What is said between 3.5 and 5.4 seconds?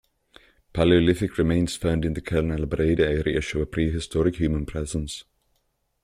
a prehistoric human presence.